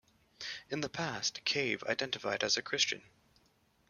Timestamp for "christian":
2.63-3.03